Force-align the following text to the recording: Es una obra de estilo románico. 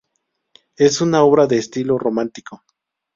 Es 0.77 0.99
una 1.01 1.21
obra 1.21 1.45
de 1.45 1.59
estilo 1.59 1.99
románico. 1.99 2.63